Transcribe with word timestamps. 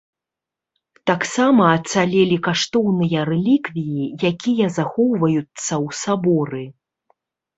Таксама 1.09 1.63
ацалелі 1.79 2.37
каштоўныя 2.47 3.19
рэліквіі, 3.31 4.01
якія 4.31 4.67
захоўваюцца 4.77 5.43
ў 5.43 5.87
саборы. 6.01 6.65